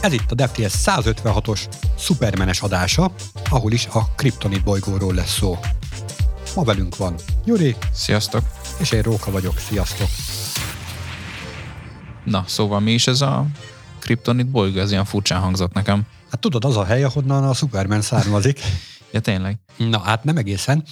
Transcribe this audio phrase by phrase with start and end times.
[0.00, 1.60] Ez itt a DevTS 156-os
[1.96, 3.12] szupermenes adása,
[3.50, 5.58] ahol is a Kryptonit bolygóról lesz szó.
[6.54, 7.14] Ma velünk van
[7.44, 7.76] Gyuri.
[7.92, 8.42] Sziasztok.
[8.80, 9.58] És én Róka vagyok.
[9.58, 10.08] Sziasztok.
[12.24, 13.46] Na, szóval mi is ez a
[13.98, 14.80] Kryptonit bolygó?
[14.80, 16.06] Ez ilyen furcsán hangzott nekem.
[16.30, 18.60] Hát tudod, az a hely, ahonnan a Superman származik.
[19.12, 19.58] ja, tényleg?
[19.76, 20.84] Na, hát nem egészen.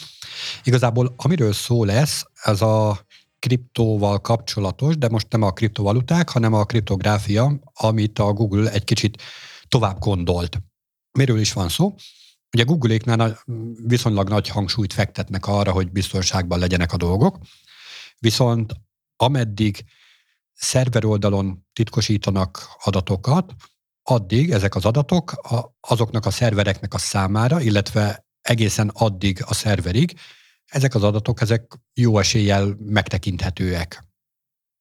[0.64, 3.05] Igazából, amiről szó lesz, ez a
[3.38, 9.22] kriptóval kapcsolatos, de most nem a kriptovaluták, hanem a kriptográfia, amit a Google egy kicsit
[9.68, 10.58] tovább gondolt.
[11.18, 11.94] Miről is van szó?
[12.52, 13.42] Ugye Google-éknál
[13.86, 17.38] viszonylag nagy hangsúlyt fektetnek arra, hogy biztonságban legyenek a dolgok,
[18.18, 18.74] viszont
[19.16, 19.84] ameddig
[20.52, 23.55] szerver oldalon titkosítanak adatokat,
[24.02, 25.34] addig ezek az adatok
[25.80, 30.18] azoknak a szervereknek a számára, illetve egészen addig a szerverig
[30.66, 34.05] ezek az adatok, ezek jó eséllyel megtekinthetőek.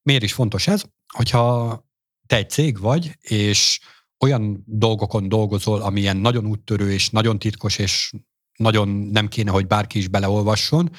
[0.02, 0.82] Miért is fontos ez?
[1.12, 1.84] Hogyha
[2.26, 3.80] te egy cég vagy, és
[4.18, 8.12] olyan dolgokon dolgozol, ami ilyen nagyon úttörő, és nagyon titkos, és
[8.58, 10.90] nagyon nem kéne, hogy bárki is beleolvasson,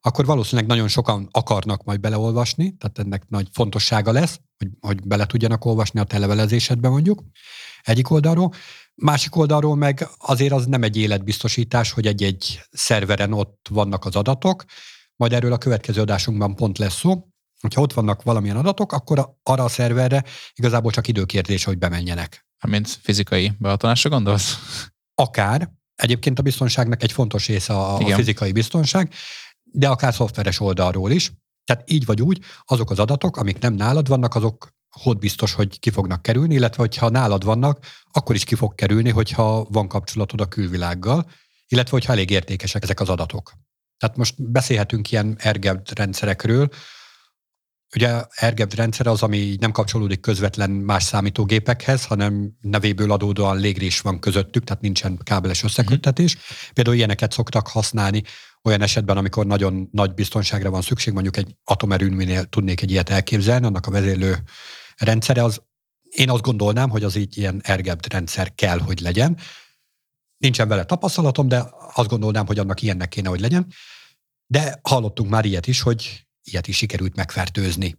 [0.00, 5.26] akkor valószínűleg nagyon sokan akarnak majd beleolvasni, tehát ennek nagy fontossága lesz, hogy, hogy bele
[5.26, 7.22] tudjanak olvasni a televelezésedbe mondjuk,
[7.82, 8.52] egyik oldalról.
[8.94, 14.64] Másik oldalról meg azért az nem egy életbiztosítás, hogy egy-egy szerveren ott vannak az adatok,
[15.16, 17.28] majd erről a következő adásunkban pont lesz szó.
[17.60, 20.24] Hogyha ott vannak valamilyen adatok, akkor arra a szerverre
[20.54, 22.46] igazából csak időkérdés, hogy bemenjenek.
[22.66, 24.58] Mint fizikai behatolásra gondolsz?
[25.14, 25.70] Akár.
[25.94, 29.12] Egyébként a biztonságnak egy fontos része a, a fizikai biztonság,
[29.62, 31.32] de akár szoftveres oldalról is.
[31.64, 35.78] Tehát így vagy úgy, azok az adatok, amik nem nálad vannak, azok hogy biztos, hogy
[35.78, 40.40] ki fognak kerülni, illetve hogyha nálad vannak, akkor is ki fog kerülni, hogyha van kapcsolatod
[40.40, 41.30] a külvilággal,
[41.68, 43.52] illetve hogyha elég értékesek ezek az adatok.
[43.98, 46.68] Tehát most beszélhetünk ilyen ergebd rendszerekről.
[47.94, 54.20] Ugye ergebd rendszer az, ami nem kapcsolódik közvetlen más számítógépekhez, hanem nevéből adódóan légrés van
[54.20, 56.36] közöttük, tehát nincsen kábeles összeköttetés.
[56.36, 56.40] Mm.
[56.72, 58.22] Például ilyeneket szoktak használni
[58.62, 63.66] olyan esetben, amikor nagyon nagy biztonságra van szükség, mondjuk egy atomerőműnél tudnék egy ilyet elképzelni,
[63.66, 64.36] annak a vezérlő
[65.04, 65.62] rendszere az,
[66.10, 69.38] én azt gondolnám, hogy az így ilyen ergebd rendszer kell, hogy legyen.
[70.36, 73.66] Nincsen vele tapasztalatom, de azt gondolnám, hogy annak ilyennek kéne, hogy legyen.
[74.46, 77.98] De hallottunk már ilyet is, hogy ilyet is sikerült megfertőzni.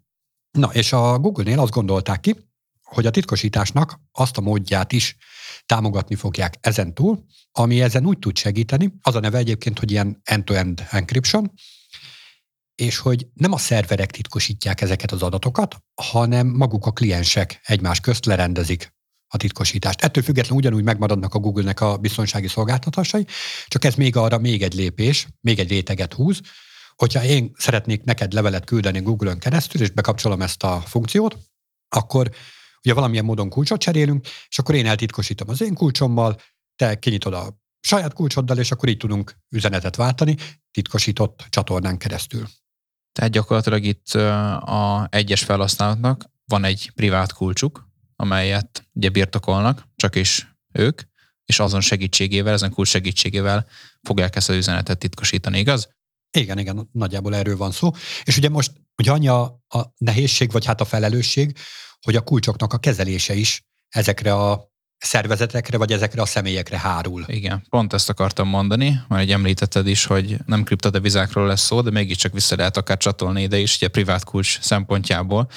[0.52, 2.36] Na, és a Google-nél azt gondolták ki,
[2.84, 5.18] hogy a titkosításnak azt a módját is
[5.66, 10.22] támogatni fogják ezen túl, ami ezen úgy tud segíteni, az a neve egyébként, hogy ilyen
[10.24, 11.52] end-to-end encryption,
[12.76, 18.26] és hogy nem a szerverek titkosítják ezeket az adatokat, hanem maguk a kliensek egymás közt
[18.26, 18.94] lerendezik
[19.28, 20.02] a titkosítást.
[20.02, 23.26] Ettől függetlenül ugyanúgy megmaradnak a Google-nek a biztonsági szolgáltatásai,
[23.68, 26.42] csak ez még arra még egy lépés, még egy réteget húz,
[26.96, 31.38] hogyha én szeretnék neked levelet küldeni Google-ön keresztül, és bekapcsolom ezt a funkciót,
[31.90, 32.30] akkor
[32.84, 36.42] ugye valamilyen módon kulcsot cserélünk, és akkor én eltitkosítom az én kulcsommal,
[36.76, 40.36] te kinyitod a saját kulcsoddal, és akkor így tudunk üzenetet váltani
[40.72, 42.48] titkosított csatornán keresztül.
[43.12, 50.56] Tehát gyakorlatilag itt a egyes felhasználóknak van egy privát kulcsuk, amelyet ugye birtokolnak, csak is
[50.74, 51.02] ők,
[51.46, 53.68] és azon segítségével, ezen kulcs segítségével
[54.02, 55.90] fogják ezt az üzenetet titkosítani, igaz?
[56.38, 57.92] Igen, igen, nagyjából erről van szó.
[58.24, 61.58] És ugye most ugye annyi a, a nehézség, vagy hát a felelősség,
[62.02, 64.71] hogy a kulcsoknak a kezelése is ezekre a
[65.02, 67.24] szervezetekre, vagy ezekre a személyekre hárul.
[67.28, 71.92] Igen, pont ezt akartam mondani, mert egy említetted is, hogy nem kriptodevizákról lesz szó, de
[71.92, 75.50] mégiscsak vissza lehet akár csatolni ide is, ugye privát kulcs szempontjából.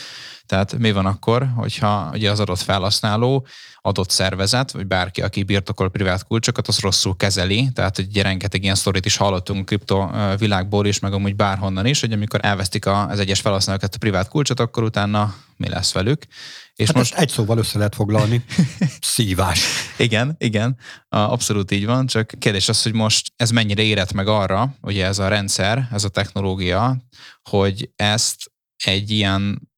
[0.46, 3.46] Tehát mi van akkor, hogyha ugye az adott felhasználó,
[3.80, 7.68] adott szervezet, vagy bárki, aki birtokol privát kulcsokat, az rosszul kezeli.
[7.74, 12.12] Tehát egy rengeteg ilyen sztorit is hallottunk kripto világból is, meg amúgy bárhonnan is, hogy
[12.12, 16.26] amikor elvesztik az egyes felhasználókat a privát kulcsot, akkor utána mi lesz velük.
[16.74, 18.44] És hát most egy szóval össze lehet foglalni.
[19.00, 19.60] Szívás.
[19.98, 20.76] igen, igen,
[21.08, 25.18] abszolút így van, csak kérdés az, hogy most ez mennyire érett meg arra, ugye ez
[25.18, 26.96] a rendszer, ez a technológia,
[27.42, 28.52] hogy ezt
[28.84, 29.72] egy ilyen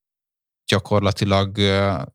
[0.66, 1.59] gyakorlatilag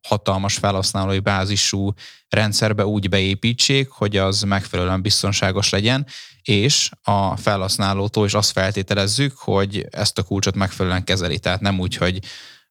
[0.08, 1.92] hatalmas felhasználói bázisú
[2.28, 6.06] rendszerbe úgy beépítsék, hogy az megfelelően biztonságos legyen,
[6.42, 11.38] és a felhasználótól is azt feltételezzük, hogy ezt a kulcsot megfelelően kezeli.
[11.38, 12.18] Tehát nem úgy, hogy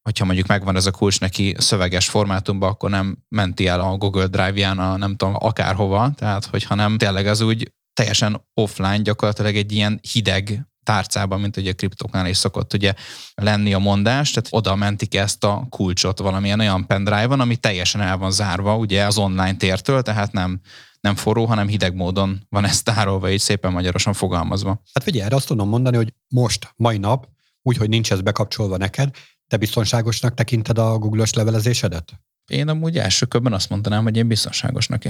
[0.01, 4.27] hogyha mondjuk megvan ez a kulcs neki szöveges formátumban, akkor nem menti el a Google
[4.27, 9.71] Drive-ján a nem tudom akárhova, tehát hogyha nem tényleg az úgy teljesen offline, gyakorlatilag egy
[9.71, 12.93] ilyen hideg tárcában, mint ugye a kriptóknál is szokott ugye
[13.35, 18.17] lenni a mondás, tehát oda mentik ezt a kulcsot valamilyen olyan pendrive-on, ami teljesen el
[18.17, 20.61] van zárva ugye az online tértől, tehát nem,
[20.99, 24.81] nem forró, hanem hideg módon van ez tárolva, így szépen magyarosan fogalmazva.
[24.93, 27.27] Hát figyelj, erre azt tudom mondani, hogy most, mai nap,
[27.61, 29.09] úgy, hogy nincs ez bekapcsolva neked,
[29.47, 32.13] te biztonságosnak tekinted a Google-os levelezésedet?
[32.47, 35.03] Én amúgy első körben azt mondanám, hogy én biztonságosnak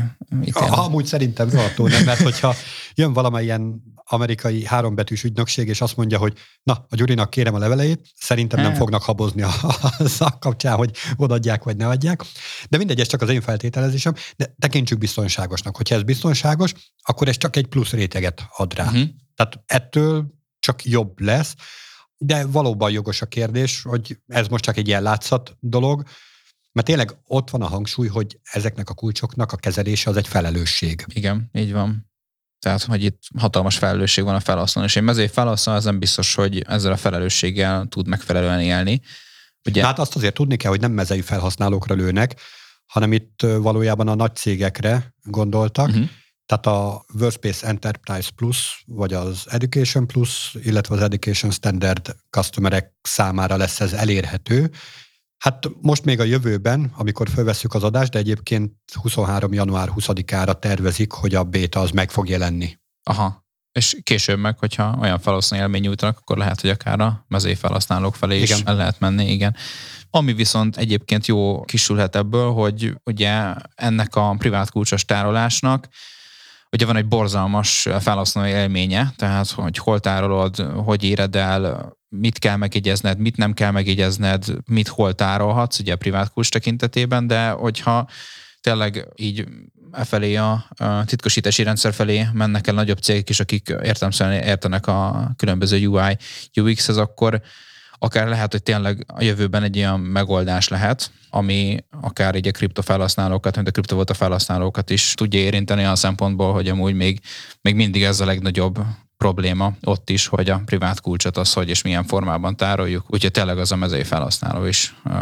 [0.44, 0.80] ítélem.
[0.80, 2.54] Amúgy szerintem rohadtul nem, mert hogyha
[2.96, 8.08] jön valamilyen amerikai hárombetűs ügynökség, és azt mondja, hogy na, a Gyurinak kérem a leveleit,
[8.16, 8.78] szerintem nem hát.
[8.78, 9.52] fognak habozni a,
[9.98, 12.22] a szak kapcsán, hogy odaadják vagy ne adják.
[12.70, 15.78] De mindegy, ez csak az én feltételezésem, de tekintsük biztonságosnak.
[15.78, 18.86] Hogyha ez biztonságos, akkor ez csak egy plusz réteget ad rá.
[18.86, 19.10] Uh-huh.
[19.36, 20.26] Tehát ettől
[20.60, 21.56] csak jobb lesz,
[22.18, 26.04] de valóban jogos a kérdés, hogy ez most csak egy ilyen látszat dolog,
[26.72, 31.06] mert tényleg ott van a hangsúly, hogy ezeknek a kulcsoknak a kezelése az egy felelősség.
[31.08, 32.11] Igen, így van.
[32.62, 36.36] Tehát, hogy itt hatalmas felelősség van a felhasználó, és én mezői felhasználó az nem biztos,
[36.36, 39.02] hogy ezzel a felelősséggel tud megfelelően élni.
[39.66, 39.86] Ugye...
[39.86, 42.42] Hát azt azért tudni kell, hogy nem mezei felhasználókra lőnek,
[42.86, 46.10] hanem itt valójában a nagy cégekre gondoltak, uh-huh.
[46.46, 53.58] tehát a Workspace Enterprise Plus, vagy az Education Plus, illetve az Education Standard customerek számára
[53.58, 54.72] lesz ez elérhető,
[55.42, 59.54] Hát most még a jövőben, amikor felveszük az adást, de egyébként 23.
[59.54, 62.80] január 20-ára tervezik, hogy a béta az meg fog jelenni.
[63.04, 63.46] Aha.
[63.72, 68.16] És később meg, hogyha olyan felhasználó élmény nyújtanak, akkor lehet, hogy akár a mezé felhasználók
[68.16, 68.58] felé igen.
[68.58, 69.56] is el lehet menni, igen.
[70.10, 75.88] Ami viszont egyébként jó kisülhet ebből, hogy ugye ennek a privát kulcsos tárolásnak
[76.72, 82.56] ugye van egy borzalmas felhasználó élménye, tehát hogy hol tárolod, hogy éred el, mit kell
[82.56, 88.10] megjegyezned, mit nem kell megjegyezned, mit hol tárolhatsz, ugye a privát kulcs tekintetében, de hogyha
[88.62, 89.48] tényleg így
[89.92, 94.88] e felé a, a titkosítási rendszer felé mennek el nagyobb cégek is, akik értelmszerűen értenek
[94.88, 96.18] a különböző UI,
[96.56, 97.42] UX-hez, akkor
[98.04, 103.56] akár lehet, hogy tényleg a jövőben egy ilyen megoldás lehet, ami akár így a kriptofelhasználókat,
[103.56, 107.20] mint a kriptovaluta felhasználókat is tudja érinteni a szempontból, hogy amúgy még,
[107.62, 108.80] még mindig ez a legnagyobb
[109.18, 113.06] probléma ott is, hogy a privát kulcsot az hogy és milyen formában tároljuk.
[113.08, 115.14] Úgyhogy tényleg az a mezei felhasználó is uh,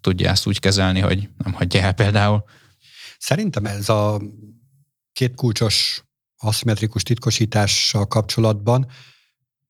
[0.00, 2.44] tudja ezt úgy kezelni, hogy nem hagyja el például.
[3.18, 4.20] Szerintem ez a
[5.12, 6.04] két kulcsos
[6.36, 8.86] aszimmetrikus titkosítással kapcsolatban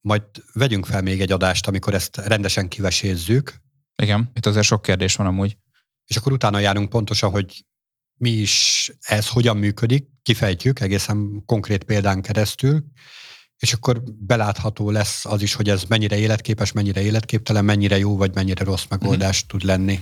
[0.00, 3.54] majd vegyünk fel még egy adást, amikor ezt rendesen kivesézzük.
[4.02, 5.56] Igen, itt azért sok kérdés van amúgy.
[6.06, 7.64] És akkor utána járunk pontosan, hogy
[8.14, 12.84] mi is ez, hogyan működik, kifejtjük egészen konkrét példán keresztül,
[13.56, 18.34] és akkor belátható lesz az is, hogy ez mennyire életképes, mennyire életképtelen, mennyire jó vagy
[18.34, 19.46] mennyire rossz megoldás mm.
[19.46, 20.00] tud lenni.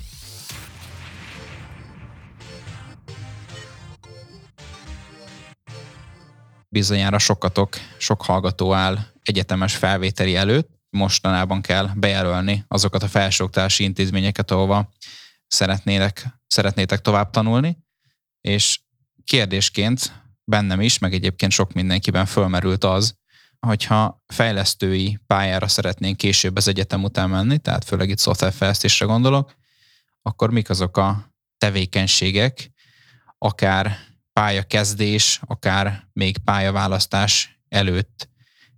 [6.69, 10.71] Bizonyára sokatok, sok hallgató áll egyetemes felvételi előtt.
[10.91, 14.89] Mostanában kell bejelölni azokat a felsőoktatási intézményeket, ahova
[15.47, 17.79] szeretnétek, szeretnétek tovább tanulni,
[18.41, 18.81] és
[19.25, 20.13] kérdésként
[20.45, 23.17] bennem is, meg egyébként sok mindenkiben fölmerült az,
[23.67, 29.55] hogyha fejlesztői pályára szeretnénk később az egyetem után menni, tehát főleg itt szoftverfejlesztésre gondolok,
[30.23, 32.71] akkor mik azok a tevékenységek,
[33.39, 33.99] akár
[34.39, 38.29] pályakezdés, akár még pályaválasztás előtt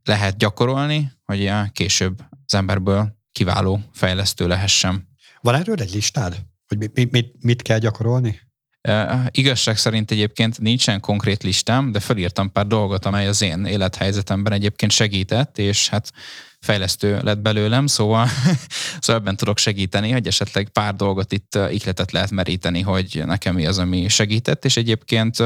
[0.05, 5.09] lehet gyakorolni, hogy később az emberből kiváló fejlesztő lehessen.
[5.41, 8.41] Van erről egy listád, hogy mit, mit, mit kell gyakorolni?
[8.89, 14.53] Uh, igazság szerint egyébként nincsen konkrét listám, de felírtam pár dolgot, amely az én élethelyzetemben
[14.53, 16.13] egyébként segített, és hát
[16.61, 18.27] fejlesztő lett belőlem, szóval,
[19.01, 23.67] szóval ebben tudok segíteni, hogy esetleg pár dolgot itt ihletet lehet meríteni, hogy nekem mi
[23.67, 25.37] az, ami segített, és egyébként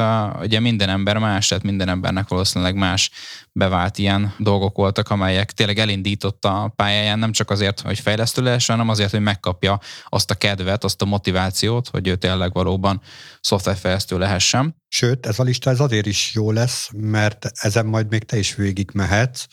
[0.40, 3.10] ugye minden ember más, tehát minden embernek valószínűleg más
[3.52, 8.76] bevált ilyen dolgok voltak, amelyek tényleg elindította a pályáján, nem csak azért, hogy fejlesztő lehessen,
[8.76, 13.00] hanem azért, hogy megkapja azt a kedvet, azt a motivációt, hogy ő tényleg valóban
[13.40, 14.82] szoftverfejlesztő lehessen.
[14.88, 18.54] Sőt, ez a lista ez azért is jó lesz, mert ezen majd még te is
[18.54, 19.46] végig mehetsz,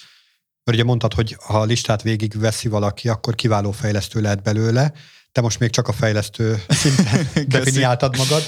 [0.63, 4.93] mert ugye mondtad, hogy ha a listát végig veszi valaki, akkor kiváló fejlesztő lehet belőle.
[5.31, 8.43] Te most még csak a fejlesztő szinten definiáltad magad.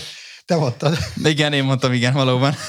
[0.46, 0.98] Te mondtad.
[1.24, 2.53] Igen, én mondtam, igen, valóban.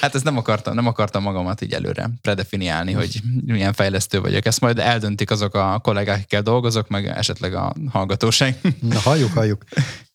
[0.00, 4.46] Hát ezt nem akartam, nem akartam magamat így előre predefiniálni, hogy milyen fejlesztő vagyok.
[4.46, 8.58] Ezt majd eldöntik azok a kollégák, akikkel dolgozok, meg esetleg a hallgatóság.
[8.80, 9.64] Na, halljuk, halljuk.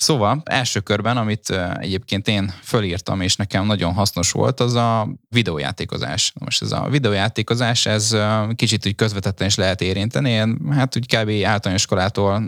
[0.00, 6.32] Szóval első körben, amit egyébként én fölírtam, és nekem nagyon hasznos volt, az a videójátékozás.
[6.40, 8.16] Most ez a videójátékozás, ez
[8.56, 10.30] kicsit úgy közvetetten is lehet érinteni.
[10.30, 11.30] Én hát úgy kb.
[11.44, 12.46] általános iskolától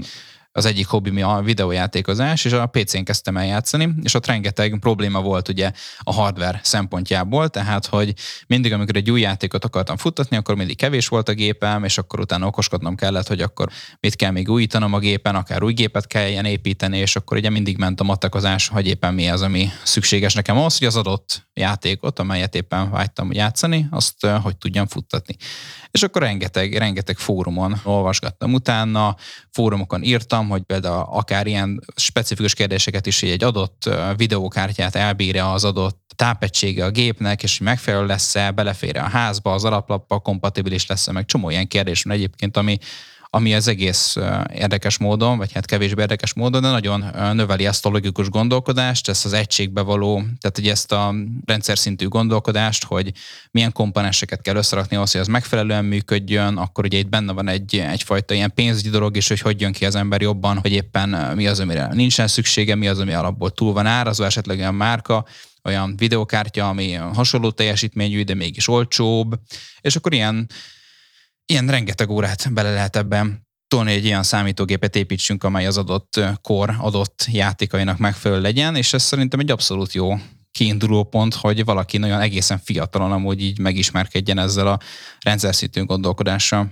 [0.52, 5.20] az egyik hobbi a videójátékozás, és a PC-n kezdtem el játszani, és ott rengeteg probléma
[5.20, 8.14] volt ugye a hardware szempontjából, tehát hogy
[8.46, 12.20] mindig, amikor egy új játékot akartam futtatni, akkor mindig kevés volt a gépem, és akkor
[12.20, 13.68] utána okoskodnom kellett, hogy akkor
[14.00, 17.76] mit kell még újítanom a gépen, akár új gépet kelljen építeni, és akkor ugye mindig
[17.76, 22.18] ment a matakozás, hogy éppen mi az, ami szükséges nekem ahhoz, hogy az adott játékot,
[22.18, 25.36] amelyet éppen vágytam játszani, azt hogy tudjam futtatni.
[25.90, 29.16] És akkor rengeteg, rengeteg fórumon olvasgattam utána,
[29.50, 35.52] fórumokon írtam, mondtam, hogy például akár ilyen specifikus kérdéseket is, hogy egy adott videókártyát elbírja
[35.52, 40.86] az adott tápegysége a gépnek, és hogy megfelelő lesz-e, belefér a házba, az alaplappal kompatibilis
[40.86, 42.78] lesz-e, meg csomó ilyen kérdés van egyébként, ami,
[43.32, 44.16] ami az egész
[44.54, 49.24] érdekes módon, vagy hát kevésbé érdekes módon, de nagyon növeli ezt a logikus gondolkodást, ezt
[49.24, 53.12] az egységbe való, tehát hogy ezt a rendszer szintű gondolkodást, hogy
[53.50, 57.78] milyen komponenseket kell összerakni ahhoz, hogy az megfelelően működjön, akkor ugye itt benne van egy,
[57.78, 61.46] egyfajta ilyen pénzügyi dolog is, hogy hogy jön ki az ember jobban, hogy éppen mi
[61.46, 65.24] az, amire nincsen szüksége, mi az, ami alapból túl van árazva, esetleg olyan márka,
[65.64, 69.40] olyan videokártya, ami hasonló teljesítményű, de mégis olcsóbb,
[69.80, 70.48] és akkor ilyen
[71.50, 76.76] ilyen rengeteg órát bele lehet ebben tolni, egy ilyen számítógépet építsünk, amely az adott kor
[76.78, 80.14] adott játékainak megfelelő legyen, és ez szerintem egy abszolút jó
[80.50, 84.78] kiinduló pont, hogy valaki nagyon egészen fiatalon amúgy így megismerkedjen ezzel a
[85.20, 86.70] rendszer szintű gondolkodással.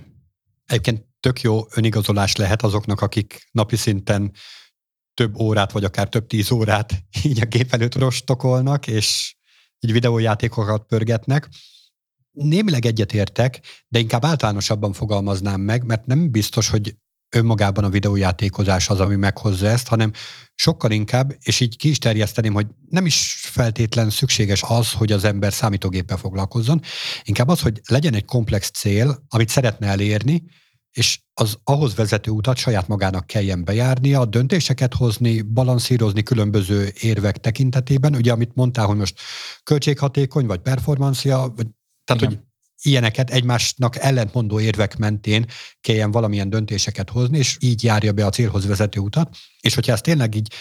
[0.65, 4.31] Egyébként tök jó önigazolás lehet azoknak, akik napi szinten
[5.13, 9.35] több órát, vagy akár több tíz órát így a gép előtt rostokolnak, és
[9.79, 11.49] így videójátékokat pörgetnek
[12.31, 16.95] némileg egyetértek, de inkább általánosabban fogalmaznám meg, mert nem biztos, hogy
[17.35, 20.11] önmagában a videójátékozás az, ami meghozza ezt, hanem
[20.55, 25.23] sokkal inkább, és így ki is terjeszteném, hogy nem is feltétlen szükséges az, hogy az
[25.23, 26.81] ember számítógéppel foglalkozzon,
[27.23, 30.43] inkább az, hogy legyen egy komplex cél, amit szeretne elérni,
[30.91, 38.15] és az ahhoz vezető utat saját magának kelljen bejárnia, döntéseket hozni, balanszírozni különböző érvek tekintetében.
[38.15, 39.19] Ugye, amit mondtál, hogy most
[39.63, 41.67] költséghatékony, vagy performancia, vagy
[42.09, 42.35] tehát, Igen.
[42.35, 42.47] hogy
[42.81, 45.45] ilyeneket egymásnak ellentmondó érvek mentén
[45.81, 49.35] kelljen valamilyen döntéseket hozni, és így járja be a célhoz vezető utat.
[49.61, 50.53] És hogyha ezt tényleg így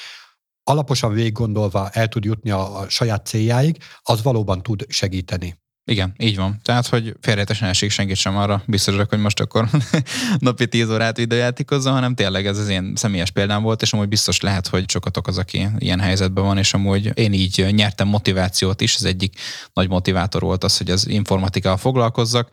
[0.62, 5.58] alaposan végig gondolva el tud jutni a, a saját céljáig, az valóban tud segíteni.
[5.88, 6.60] Igen, így van.
[6.62, 9.68] Tehát, hogy félrejtesen esik senkit sem arra biztosak, hogy most akkor
[10.38, 14.40] napi 10 órát videójátékozzon, hanem tényleg ez az én személyes példám volt, és amúgy biztos
[14.40, 18.96] lehet, hogy sokatok az, aki ilyen helyzetben van, és amúgy én így nyertem motivációt is,
[18.96, 19.40] az egyik
[19.72, 22.48] nagy motivátor volt az, hogy az informatikával foglalkozzak,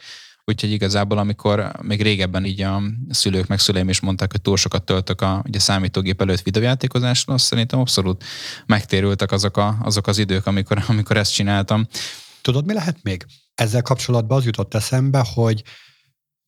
[0.48, 4.84] Úgyhogy igazából, amikor még régebben így a szülők meg szüleim is mondták, hogy túl sokat
[4.84, 8.24] töltök a ugye, számítógép előtt videójátékozásra, azt szerintem abszolút
[8.66, 11.88] megtérültek azok, a, azok az idők, amikor, amikor ezt csináltam.
[12.46, 13.26] Tudod, mi lehet még?
[13.56, 15.64] Ezzel kapcsolatban az jutott eszembe, hogy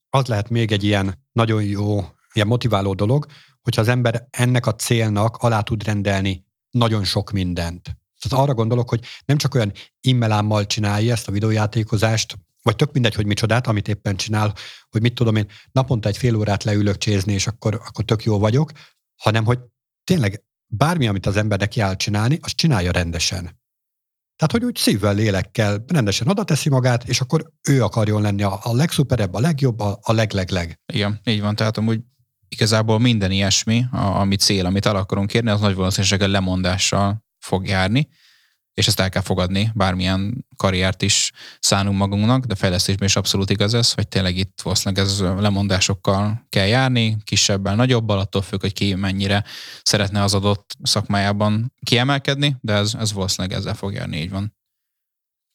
[0.09, 1.99] az lehet még egy ilyen nagyon jó,
[2.33, 3.25] ilyen motiváló dolog,
[3.61, 7.83] hogyha az ember ennek a célnak alá tud rendelni nagyon sok mindent.
[8.19, 13.15] Tehát arra gondolok, hogy nem csak olyan immelámmal csinálja ezt a videójátékozást, vagy tök mindegy,
[13.15, 14.53] hogy micsodát, amit éppen csinál,
[14.89, 18.39] hogy mit tudom én, naponta egy fél órát leülök csézni, és akkor, akkor tök jó
[18.39, 18.71] vagyok,
[19.15, 19.59] hanem hogy
[20.03, 23.65] tényleg bármi, amit az ember neki áll csinálni, azt csinálja rendesen.
[24.37, 28.59] Tehát, hogy úgy szívvel, lélekkel rendesen oda teszi magát, és akkor ő akarjon lenni a,
[28.63, 30.79] a legszuperebb, a legjobb, a, a leglegleg.
[30.93, 31.55] Igen, így van.
[31.55, 31.99] Tehát amúgy
[32.49, 37.67] igazából minden ilyesmi, a, ami cél, amit el akarunk kérni, az nagy valószínűséggel lemondással fog
[37.67, 38.07] járni
[38.77, 43.73] és ezt el kell fogadni, bármilyen karriert is szánunk magunknak, de fejlesztésben is abszolút igaz
[43.73, 48.93] ez, hogy tényleg itt valószínűleg ez lemondásokkal kell járni, kisebbel, nagyobbal, attól függ, hogy ki
[48.93, 49.43] mennyire
[49.83, 54.55] szeretne az adott szakmájában kiemelkedni, de ez, ez valószínűleg ezzel fog járni, így van.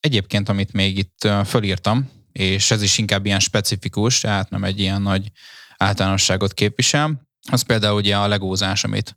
[0.00, 5.02] Egyébként, amit még itt fölírtam, és ez is inkább ilyen specifikus, tehát nem egy ilyen
[5.02, 5.30] nagy
[5.76, 9.16] általánosságot képvisel, az például ugye a legózás, amit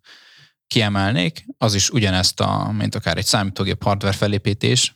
[0.67, 4.95] kiemelnék, az is ugyanezt, a, mint akár egy számítógép hardware felépítés,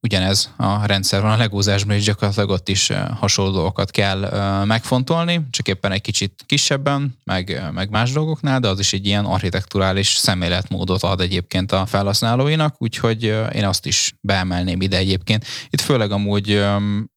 [0.00, 4.30] ugyanez a rendszer van a legózásban, és gyakorlatilag ott is hasonló dolgokat kell
[4.64, 9.24] megfontolni, csak éppen egy kicsit kisebben, meg, meg más dolgoknál, de az is egy ilyen
[9.24, 13.22] architekturális szemléletmódot ad egyébként a felhasználóinak, úgyhogy
[13.54, 15.44] én azt is beemelném ide egyébként.
[15.70, 16.64] Itt főleg amúgy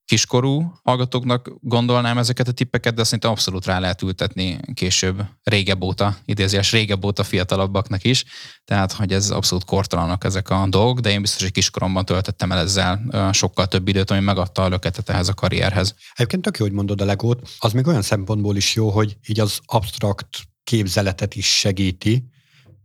[0.05, 6.17] kiskorú hallgatóknak gondolnám ezeket a tippeket, de szerintem abszolút rá lehet ültetni később régebb óta,
[6.25, 8.25] idézés régebb óta fiatalabbaknak is,
[8.65, 12.59] tehát hogy ez abszolút kortalanak ezek a dolgok, de én biztos, hogy kiskoromban töltöttem el
[12.59, 15.95] ezzel sokkal több időt, ami megadta a löketet ehhez a karrierhez.
[16.13, 19.39] Egyébként tök jó, hogy mondod a legót, az még olyan szempontból is jó, hogy így
[19.39, 22.23] az abstrakt képzeletet is segíti.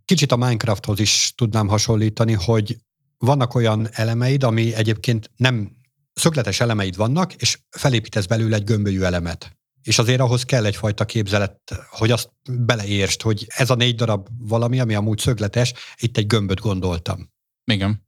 [0.04, 2.76] Kicsit a Minecrafthoz is tudnám hasonlítani, hogy
[3.18, 5.76] vannak olyan elemeid, ami egyébként nem
[6.18, 9.56] szögletes elemeid vannak, és felépítesz belőle egy gömbölyű elemet.
[9.82, 11.60] És azért ahhoz kell egyfajta képzelet,
[11.90, 16.60] hogy azt beleérst, hogy ez a négy darab valami, ami amúgy szögletes, itt egy gömböt
[16.60, 17.30] gondoltam.
[17.64, 18.07] Igen.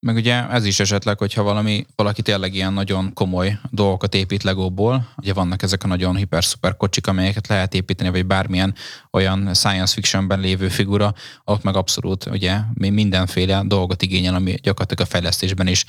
[0.00, 5.08] Meg ugye ez is esetleg, hogyha valami, valaki tényleg ilyen nagyon komoly dolgokat épít legóból,
[5.16, 8.74] ugye vannak ezek a nagyon hiper-szuper kocsik, amelyeket lehet építeni, vagy bármilyen
[9.10, 15.10] olyan science fictionben lévő figura, ott meg abszolút ugye mindenféle dolgot igényel, ami gyakorlatilag a
[15.10, 15.84] fejlesztésben is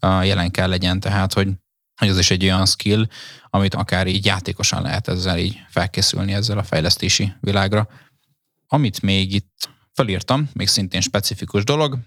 [0.00, 1.48] jelen kell legyen, tehát hogy
[1.96, 3.06] hogy az is egy olyan skill,
[3.50, 7.88] amit akár így játékosan lehet ezzel így felkészülni ezzel a fejlesztési világra.
[8.66, 11.98] amit még itt felírtam, még szintén specifikus dolog,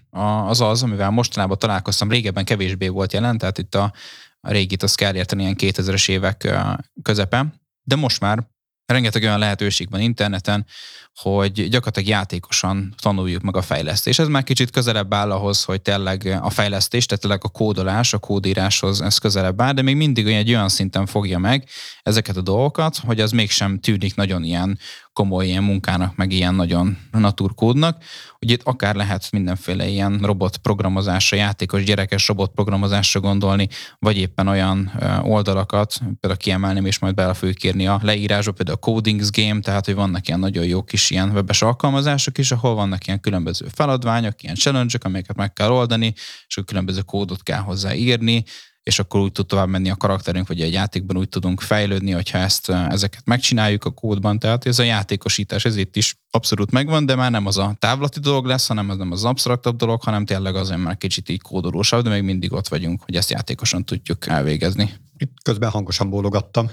[0.46, 3.92] az az, amivel mostanában találkoztam, régebben kevésbé volt jelen, tehát itt a,
[4.40, 6.54] a régit azt kell érteni ilyen 2000-es évek
[7.02, 7.46] közepe,
[7.82, 8.46] de most már
[8.86, 10.66] rengeteg olyan lehetőség van interneten,
[11.14, 14.20] hogy gyakorlatilag játékosan tanuljuk meg a fejlesztést.
[14.20, 18.18] Ez már kicsit közelebb áll ahhoz, hogy tényleg a fejlesztés, tehát tényleg a kódolás, a
[18.18, 21.68] kódíráshoz ez közelebb áll, de még mindig egy olyan szinten fogja meg
[22.02, 24.78] ezeket a dolgokat, hogy az mégsem tűnik nagyon ilyen
[25.12, 28.02] komoly ilyen munkának, meg ilyen nagyon naturkódnak.
[28.40, 35.98] Ugye itt akár lehet mindenféle ilyen robotprogramozásra, játékos gyerekes robotprogramozásra gondolni, vagy éppen olyan oldalakat,
[35.98, 40.28] például kiemelném és majd bele fogjuk kérni a leírásba, például Codings Game, tehát hogy vannak
[40.28, 44.98] ilyen nagyon jó kis ilyen webes alkalmazások is, ahol vannak ilyen különböző feladványok, ilyen challenge
[45.02, 46.14] amelyeket meg kell oldani,
[46.46, 48.44] és a különböző kódot kell hozzá írni,
[48.86, 52.38] és akkor úgy tud tovább menni a karakterünk, vagy egy játékban úgy tudunk fejlődni, hogyha
[52.38, 54.38] ezt, ezeket megcsináljuk a kódban.
[54.38, 58.20] Tehát ez a játékosítás, ez itt is abszolút megvan, de már nem az a távlati
[58.20, 62.02] dolog lesz, hanem ez nem az absztraktabb dolog, hanem tényleg azért már kicsit így kódolósabb,
[62.02, 64.94] de még mindig ott vagyunk, hogy ezt játékosan tudjuk elvégezni.
[65.16, 66.70] Itt közben hangosan bólogattam.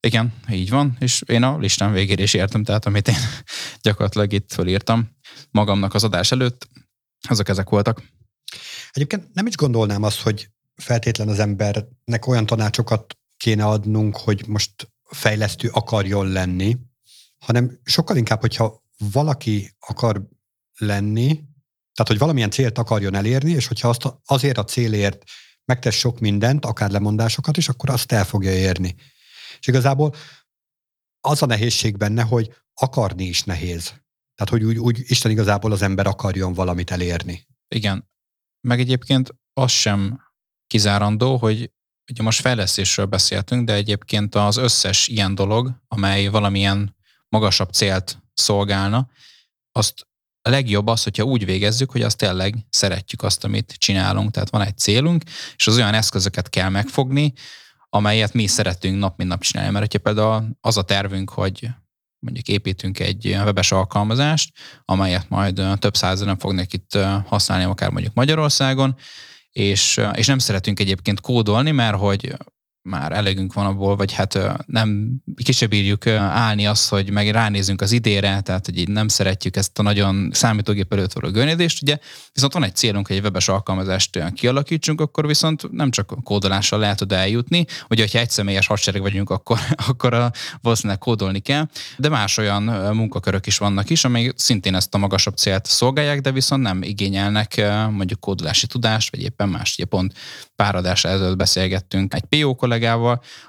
[0.00, 3.16] Igen, így van, és én a listán végére is értem, tehát amit én
[3.82, 5.08] gyakorlatilag itt fölírtam
[5.50, 6.68] magamnak az adás előtt,
[7.28, 8.02] azok ezek voltak.
[8.90, 14.90] Egyébként nem is gondolnám azt, hogy feltétlen az embernek olyan tanácsokat kéne adnunk, hogy most
[15.10, 16.76] fejlesztő akarjon lenni,
[17.38, 20.28] hanem sokkal inkább, hogyha valaki akar
[20.78, 21.26] lenni,
[21.94, 25.22] tehát hogy valamilyen célt akarjon elérni, és hogyha azt azért a célért
[25.64, 28.94] megtesz sok mindent, akár lemondásokat is, akkor azt el fogja érni.
[29.60, 30.14] És igazából
[31.20, 33.84] az a nehézség benne, hogy akarni is nehéz.
[34.34, 37.46] Tehát, hogy úgy, úgy Isten igazából az ember akarjon valamit elérni.
[37.68, 38.10] Igen.
[38.60, 40.20] Meg egyébként az sem
[40.66, 41.72] kizárandó, hogy
[42.10, 46.96] ugye most fejlesztésről beszéltünk, de egyébként az összes ilyen dolog, amely valamilyen
[47.28, 49.10] magasabb célt szolgálna,
[49.72, 50.06] azt
[50.42, 54.30] a legjobb az, hogyha úgy végezzük, hogy azt tényleg szeretjük azt, amit csinálunk.
[54.30, 55.22] Tehát van egy célunk,
[55.56, 57.32] és az olyan eszközöket kell megfogni,
[57.88, 59.72] amelyet mi szeretünk nap mint nap csinálni.
[59.72, 61.68] Mert hogyha például az a tervünk, hogy
[62.18, 64.52] mondjuk építünk egy webes alkalmazást,
[64.84, 68.96] amelyet majd több százezeren fognak itt használni, akár mondjuk Magyarországon,
[69.50, 72.36] és, és nem szeretünk egyébként kódolni, mert hogy
[72.82, 77.92] már elegünk van abból, vagy hát nem kisebb bírjuk állni azt, hogy meg ránézünk az
[77.92, 81.98] idére, tehát hogy így nem szeretjük ezt a nagyon számítógép előtt való görnyedést, ugye,
[82.32, 87.00] viszont van egy célunk, hogy egy webes alkalmazást kialakítsunk, akkor viszont nem csak kódolással lehet
[87.00, 92.08] oda eljutni, ugye, hogyha egy személyes hadsereg vagyunk, akkor, akkor a, valószínűleg kódolni kell, de
[92.08, 92.62] más olyan
[92.94, 97.62] munkakörök is vannak is, amelyek szintén ezt a magasabb célt szolgálják, de viszont nem igényelnek
[97.90, 100.14] mondjuk kódolási tudást, vagy éppen más, ugye pont
[100.56, 102.77] pár adás előtt beszélgettünk egy PO kollégával,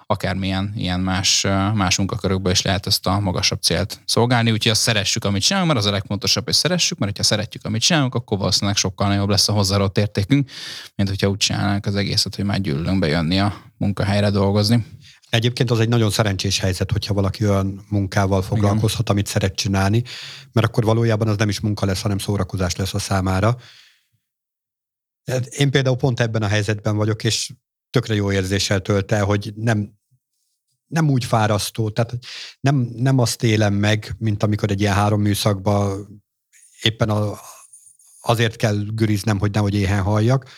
[0.06, 1.42] akármilyen ilyen más,
[1.74, 5.86] más munkakörökből is lehet ezt a magasabb célt szolgálni, úgyhogy azt szeressük, amit csinálunk, mert
[5.86, 9.50] az a legfontosabb, hogy szeressük, mert ha szeretjük, amit csinálunk, akkor valószínűleg sokkal nagyobb lesz
[9.50, 10.50] a hozzáadott értékünk,
[10.96, 14.86] mint hogyha úgy csinálnánk az egészet, hogy már gyűlölünk bejönni a munkahelyre dolgozni.
[15.30, 19.12] Egyébként az egy nagyon szerencsés helyzet, hogyha valaki olyan munkával foglalkozhat, Igen.
[19.12, 20.04] amit szeret csinálni,
[20.52, 23.58] mert akkor valójában az nem is munka lesz, hanem szórakozás lesz a számára.
[25.26, 27.52] Hát én például pont ebben a helyzetben vagyok, és
[27.90, 29.94] tökre jó érzéssel tölt el, hogy nem,
[30.88, 32.18] nem úgy fárasztó, tehát
[32.60, 35.98] nem, nem azt élem meg, mint amikor egy ilyen három műszakba
[36.82, 37.40] éppen a,
[38.22, 40.50] azért kell güriznem, hogy nehogy éhen halljak,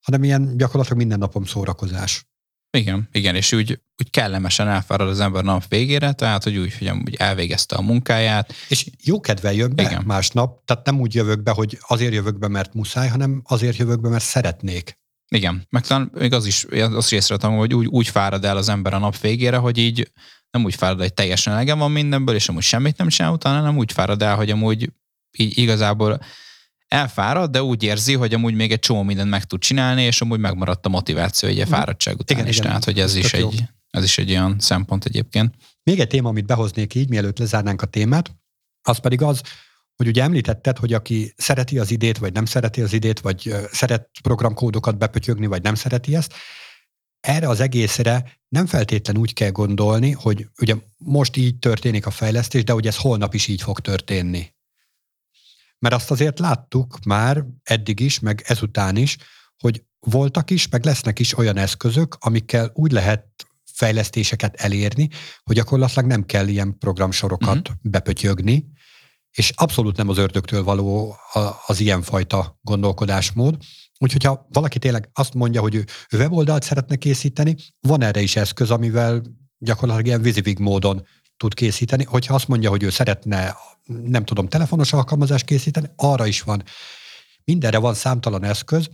[0.00, 2.26] hanem ilyen gyakorlatilag minden napom szórakozás.
[2.70, 6.90] Igen, igen, és úgy, úgy kellemesen elfárad az ember nap végére, tehát hogy úgy, hogy
[6.90, 8.52] úgy elvégezte a munkáját.
[8.68, 10.02] És jó kedvel jön be igen.
[10.06, 14.00] másnap, tehát nem úgy jövök be, hogy azért jövök be, mert muszáj, hanem azért jövök
[14.00, 14.98] be, mert szeretnék.
[15.28, 18.68] Igen, meg talán még az is, azt is észrevettem, hogy úgy, úgy fárad el az
[18.68, 20.10] ember a nap végére, hogy így
[20.50, 23.76] nem úgy fárad, hogy teljesen elegem van mindenből, és amúgy semmit nem csinál utána, hanem
[23.76, 24.92] úgy fárad el, hogy amúgy
[25.38, 26.20] így igazából
[26.88, 30.38] elfárad, de úgy érzi, hogy amúgy még egy csomó mindent meg tud csinálni, és amúgy
[30.38, 32.56] megmaradt a motiváció egy fáradtság után igen, is.
[32.56, 35.54] Igen, Tehát, hogy ez, ez is, egy, ez is egy olyan szempont egyébként.
[35.82, 38.36] Még egy téma, amit behoznék így, mielőtt lezárnánk a témát,
[38.82, 39.42] az pedig az,
[39.98, 44.08] hogy ugye említetted, hogy aki szereti az idét, vagy nem szereti az idét, vagy szeret
[44.22, 46.34] programkódokat bepötyögni, vagy nem szereti ezt,
[47.20, 52.64] erre az egészre nem feltétlen úgy kell gondolni, hogy ugye most így történik a fejlesztés,
[52.64, 54.54] de hogy ez holnap is így fog történni.
[55.78, 59.16] Mert azt azért láttuk már eddig is, meg ezután is,
[59.58, 63.26] hogy voltak is, meg lesznek is olyan eszközök, amikkel úgy lehet
[63.72, 65.08] fejlesztéseket elérni,
[65.42, 67.76] hogy gyakorlatilag nem kell ilyen programsorokat uh-huh.
[67.82, 68.66] bepötyögni,
[69.30, 71.16] és abszolút nem az ördögtől való
[71.66, 73.56] az ilyenfajta gondolkodásmód.
[73.98, 78.70] Úgyhogy ha valaki tényleg azt mondja, hogy ő, weboldalt szeretne készíteni, van erre is eszköz,
[78.70, 79.22] amivel
[79.58, 82.04] gyakorlatilag ilyen vizivig módon tud készíteni.
[82.04, 86.62] Hogyha azt mondja, hogy ő szeretne, nem tudom, telefonos alkalmazást készíteni, arra is van.
[87.44, 88.90] Mindenre van számtalan eszköz,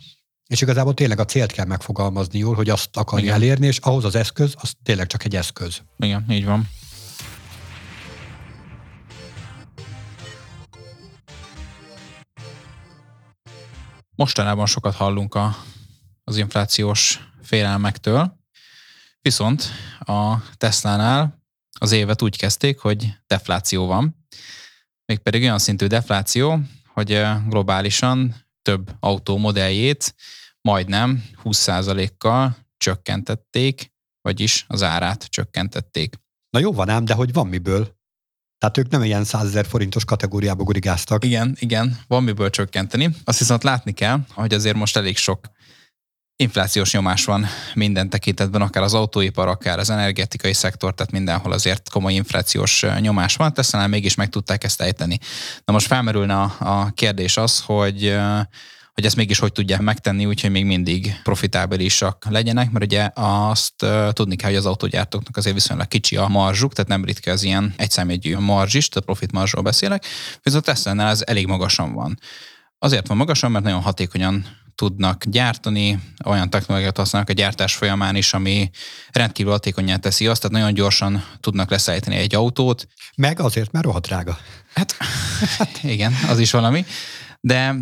[0.47, 3.37] és igazából tényleg a célt kell megfogalmazni jól, hogy azt akarja Igen.
[3.37, 5.81] elérni, és ahhoz az eszköz, az tényleg csak egy eszköz.
[5.99, 6.68] Igen, így van.
[14.16, 15.57] Mostanában sokat hallunk a,
[16.24, 18.37] az inflációs félelmektől,
[19.20, 21.42] viszont a Tesla-nál
[21.79, 24.27] az évet úgy kezdték, hogy defláció van,
[25.05, 30.14] mégpedig olyan szintű defláció, hogy globálisan több autó modelljét
[30.61, 36.14] majdnem 20%-kal csökkentették, vagyis az árát csökkentették.
[36.50, 37.93] Na jó van ám, de hogy van miből?
[38.64, 41.24] Tehát ők nem ilyen 100 ezer forintos kategóriába gurigáztak.
[41.24, 43.11] Igen, igen, van miből csökkenteni.
[43.24, 45.40] Azt viszont látni kell, hogy azért most elég sok
[46.37, 51.90] inflációs nyomás van minden tekintetben, akár az autóipar, akár az energetikai szektor, tehát mindenhol azért
[51.90, 55.18] komoly inflációs nyomás van, teszel mégis meg tudták ezt ejteni.
[55.64, 58.16] Na most felmerülne a, a kérdés az, hogy
[58.94, 64.37] hogy ezt mégis hogy tudják megtenni, úgyhogy még mindig profitábilisak legyenek, mert ugye azt tudni
[64.37, 68.37] kell, hogy az autógyártóknak azért viszonylag kicsi a marzsuk, tehát nem ritka az ilyen egyszámjegyű
[68.37, 70.04] marzs is, tehát profit marzsról beszélek,
[70.42, 72.18] viszont Tesla-nál ez elég magasan van.
[72.78, 78.33] Azért van magasan, mert nagyon hatékonyan tudnak gyártani, olyan technológiát használnak a gyártás folyamán is,
[78.35, 78.70] ami
[79.11, 82.87] rendkívül hatékonyá teszi azt, tehát nagyon gyorsan tudnak leszállítani egy autót.
[83.16, 84.38] Meg azért, mert rohadt drága.
[84.74, 84.96] Hát,
[85.59, 86.85] hát igen, az is valami.
[87.40, 87.74] De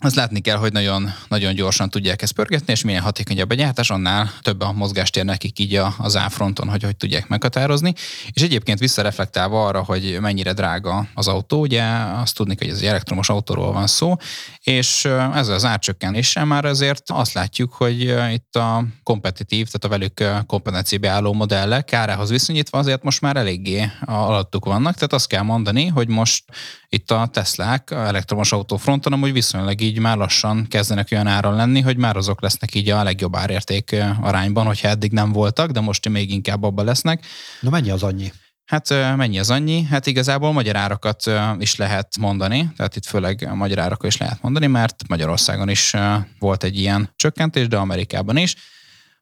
[0.00, 3.90] azt látni kell, hogy nagyon, nagyon gyorsan tudják ezt pörgetni, és minél hatékonyabb a gyártás,
[3.90, 7.92] annál több a mozgástér nekik így az áfronton, hogy hogy tudják meghatározni.
[8.32, 11.82] És egyébként visszareflektálva arra, hogy mennyire drága az autó, ugye
[12.22, 14.16] azt tudni, hogy ez egy elektromos autóról van szó,
[14.62, 18.00] és ezzel az árcsökkenéssel már azért azt látjuk, hogy
[18.32, 23.90] itt a kompetitív, tehát a velük kompetenciába álló modellek árához viszonyítva azért most már eléggé
[24.04, 26.44] alattuk vannak, tehát azt kell mondani, hogy most
[26.88, 31.96] itt a Teslák elektromos autófronton amúgy viszonylag így már lassan kezdenek olyan áron lenni, hogy
[31.96, 36.30] már azok lesznek így a legjobb árérték arányban, hogyha eddig nem voltak, de most még
[36.32, 37.26] inkább abban lesznek.
[37.60, 38.32] Na mennyi az annyi?
[38.64, 39.82] Hát mennyi az annyi?
[39.82, 44.66] Hát igazából magyar árakat is lehet mondani, tehát itt főleg magyar árakat is lehet mondani,
[44.66, 45.94] mert Magyarországon is
[46.38, 48.54] volt egy ilyen csökkentés, de Amerikában is.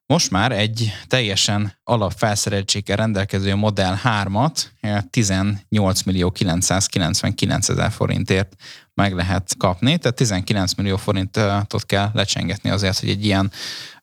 [0.07, 4.65] Most már egy teljesen alapfelszereltséggel rendelkező Model 3-at
[5.11, 8.55] 18 millió 999 ezer forintért
[8.95, 13.53] meg lehet kapni, tehát 19 millió forintot kell lecsengetni azért, hogy egy ilyen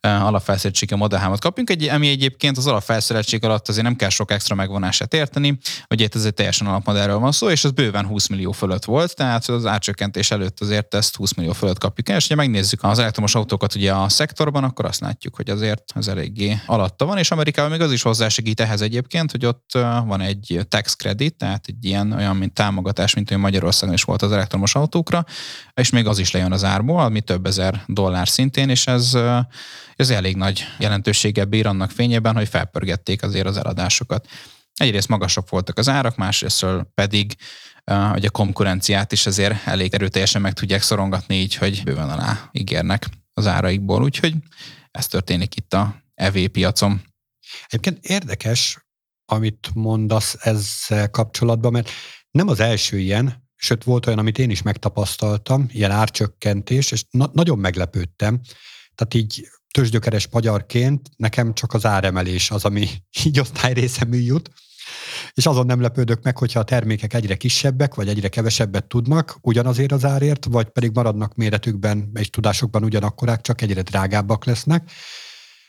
[0.07, 5.13] alapfelszereltsége modellhámot kapjunk, egy, ami egyébként az alapfelszereltség alatt azért nem kell sok extra megvonását
[5.13, 5.57] érteni,
[5.89, 9.15] ugye itt ez egy teljesen alapmodellről van szó, és ez bőven 20 millió fölött volt,
[9.15, 12.09] tehát az átcsökkentés előtt azért ezt 20 millió fölött kapjuk.
[12.09, 15.83] El, és ha megnézzük az elektromos autókat ugye a szektorban, akkor azt látjuk, hogy azért
[15.95, 19.69] az eléggé alatta van, és Amerikában még az is hozzásegít ehhez egyébként, hogy ott
[20.05, 24.21] van egy tax credit, tehát egy ilyen olyan, mint támogatás, mint hogy Magyarországon is volt
[24.21, 25.25] az elektromos autókra,
[25.73, 29.17] és még az is lejön az árból, ami több ezer dollár szintén, és ez
[30.03, 34.27] ez elég nagy jelentőséggel bír annak fényében, hogy felpörgették azért az eladásokat.
[34.73, 37.35] Egyrészt magasabb voltak az árak, másrésztről pedig
[38.11, 43.09] hogy a konkurenciát is azért elég erőteljesen meg tudják szorongatni így, hogy bőven alá ígérnek
[43.33, 44.33] az áraikból, úgyhogy
[44.91, 47.01] ez történik itt a EV piacon.
[47.65, 48.85] Egyébként érdekes,
[49.25, 51.89] amit mondasz ezzel kapcsolatban, mert
[52.31, 57.29] nem az első ilyen, sőt volt olyan, amit én is megtapasztaltam, ilyen árcsökkentés, és na-
[57.33, 58.41] nagyon meglepődtem.
[58.95, 62.87] Tehát így tőzsgyökeres magyarként nekem csak az áremelés az, ami
[63.25, 64.49] így osztályrészemű jut,
[65.33, 69.91] és azon nem lepődök meg, hogyha a termékek egyre kisebbek, vagy egyre kevesebbet tudnak ugyanazért
[69.91, 74.91] az árért, vagy pedig maradnak méretükben és tudásokban ugyanakkorák, csak egyre drágábbak lesznek.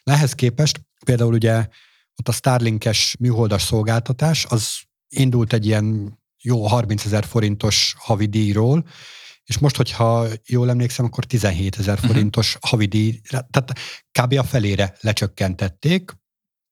[0.03, 1.69] Lehez képest például ugye
[2.17, 8.85] ott a Starlinkes műholdas szolgáltatás, az indult egy ilyen jó 30 ezer forintos havi díjról,
[9.45, 12.07] és most, hogyha jól emlékszem, akkor 17 ezer mhm.
[12.07, 12.71] forintos uh-huh.
[12.71, 13.73] havidíj, tehát
[14.19, 14.33] kb.
[14.33, 16.13] a felére lecsökkentették,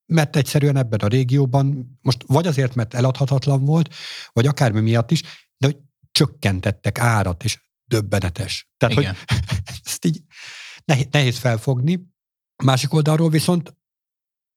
[0.07, 3.95] mert egyszerűen ebben a régióban, most vagy azért, mert eladhatatlan volt,
[4.33, 5.23] vagy akármi miatt is,
[5.57, 5.77] de hogy
[6.13, 8.71] csökkentettek árat, és döbbenetes.
[8.77, 9.17] Tehát, Igen.
[9.27, 9.39] hogy
[9.85, 10.23] ezt így
[10.85, 12.11] nehéz, nehéz felfogni.
[12.65, 13.77] Másik oldalról viszont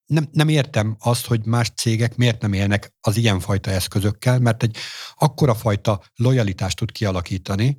[0.06, 4.78] nem, nem értem azt, hogy más cégek miért nem élnek az ilyenfajta eszközökkel, mert egy
[5.16, 7.78] akkora fajta lojalitást tud kialakítani,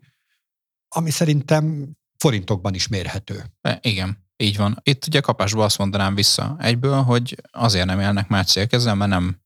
[0.88, 3.44] ami szerintem forintokban is mérhető.
[3.60, 4.80] E, igen, így van.
[4.82, 9.10] Itt ugye kapásból azt mondanám vissza egyből, hogy azért nem élnek már cégek ezzel, mert
[9.10, 9.40] nem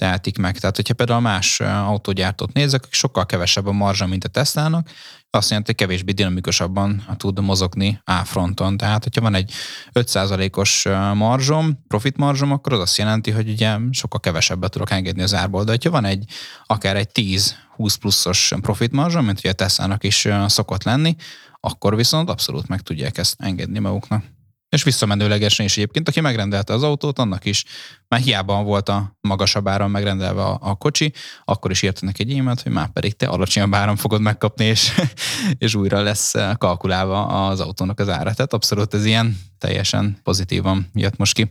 [0.00, 0.58] tehetik meg.
[0.58, 4.90] Tehát, hogyha például más autógyártót nézek, sokkal kevesebb a marzsa, mint a Teslának,
[5.30, 8.76] azt jelenti, hogy kevésbé dinamikusabban tud mozogni A fronton.
[8.76, 9.52] Tehát, hogyha van egy
[9.92, 15.34] 5%-os marzsom, profit marzsom, akkor az azt jelenti, hogy ugye sokkal kevesebbet tudok engedni az
[15.34, 15.64] árból.
[15.64, 16.24] De hogyha van egy
[16.66, 21.16] akár egy 10-20 pluszos profit marzsom, mint ugye a Tesla-nak is szokott lenni,
[21.60, 24.24] akkor viszont abszolút meg tudják ezt engedni maguknak.
[24.70, 27.64] És visszamenőlegesen is egyébként, aki megrendelte az autót, annak is
[28.08, 31.12] már hiába volt a magasabb áron megrendelve a, a kocsi,
[31.44, 34.90] akkor is írtanak egy e-mailt, hogy már pedig te alacsonyabb áron fogod megkapni, és,
[35.58, 38.34] és újra lesz kalkulálva az autónak az ára.
[38.34, 41.50] Tehát abszolút ez ilyen teljesen pozitívan jött most ki.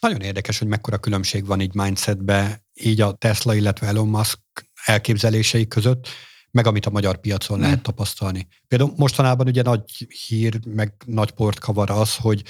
[0.00, 4.38] Nagyon érdekes, hogy mekkora különbség van így mindsetbe, így a Tesla, illetve Elon Musk
[4.84, 6.08] elképzelései között
[6.56, 8.48] meg amit a magyar piacon lehet tapasztalni.
[8.68, 12.42] Például mostanában ugye nagy hír, meg nagy port kavar az, hogy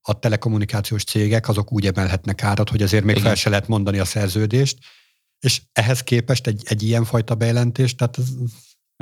[0.00, 3.26] a telekommunikációs cégek azok úgy emelhetnek árat, hogy azért még Igen.
[3.26, 4.78] fel se lehet mondani a szerződést,
[5.38, 8.26] és ehhez képest egy, egy ilyen fajta bejelentés, tehát ez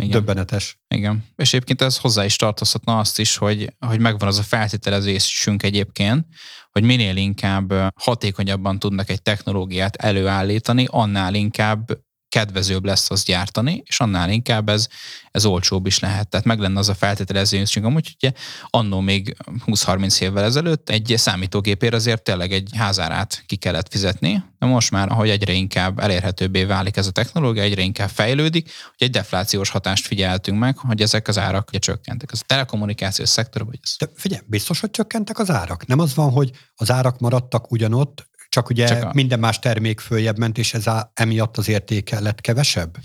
[0.02, 0.10] igen.
[0.10, 0.78] Döbbenetes.
[0.88, 1.24] Igen.
[1.36, 6.26] És egyébként ez hozzá is tartozhatna azt is, hogy, hogy megvan az a feltételezésünk egyébként,
[6.70, 14.00] hogy minél inkább hatékonyabban tudnak egy technológiát előállítani, annál inkább kedvezőbb lesz az gyártani, és
[14.00, 14.88] annál inkább ez,
[15.30, 16.28] ez olcsóbb is lehet.
[16.28, 18.32] Tehát meg lenne az a feltételezésünk, amúgy ugye
[18.70, 19.36] annó még
[19.66, 25.08] 20-30 évvel ezelőtt egy számítógépért azért tényleg egy házárát ki kellett fizetni, de most már,
[25.10, 30.06] ahogy egyre inkább elérhetőbbé válik ez a technológia, egyre inkább fejlődik, hogy egy deflációs hatást
[30.06, 32.32] figyeltünk meg, hogy ezek az árak ugye csökkentek.
[32.32, 33.94] Ez a telekommunikációs szektor, vagy ez?
[33.98, 35.86] De figyelj, biztos, hogy csökkentek az árak?
[35.86, 39.10] Nem az van, hogy az árak maradtak ugyanott, csak ugye Csak a...
[39.14, 42.96] minden más termék följebb ment, és ez a, emiatt az értéke lett kevesebb?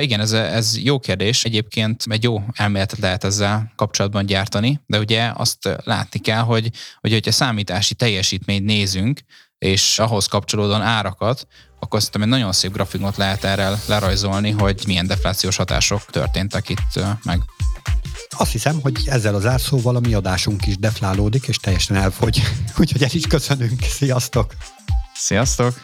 [0.00, 1.44] Igen, ez, ez jó kérdés.
[1.44, 7.12] Egyébként egy jó elméletet lehet ezzel kapcsolatban gyártani, de ugye azt látni kell, hogy, hogy
[7.12, 9.20] hogyha számítási teljesítményt nézünk,
[9.58, 11.46] és ahhoz kapcsolódóan árakat,
[11.78, 17.04] akkor szerintem egy nagyon szép grafikot lehet erre lerajzolni, hogy milyen deflációs hatások történtek itt
[17.24, 17.40] meg.
[18.38, 22.42] Azt hiszem, hogy ezzel az árszóval a mi adásunk is deflálódik, és teljesen elfogy.
[22.80, 23.82] Úgyhogy el is köszönünk.
[23.82, 24.54] Sziasztok!
[25.20, 25.74] Sziasztok!